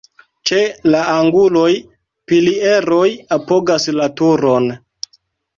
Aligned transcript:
Ĉe 0.51 0.61
la 0.95 1.01
anguloj 1.15 1.67
pilieroj 2.31 3.05
apogas 3.39 3.87
la 3.99 4.09
turon. 4.23 4.73